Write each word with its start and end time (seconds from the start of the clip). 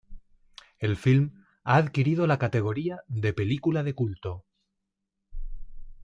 El 0.79 0.97
film 0.97 1.43
ha 1.63 1.75
adquirido 1.75 2.25
la 2.25 2.39
categoría 2.39 3.01
de 3.07 3.33
película 3.33 3.83
de 3.83 3.93
culto. 3.93 4.45